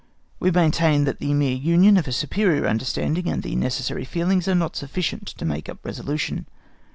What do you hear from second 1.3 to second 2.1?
mere union of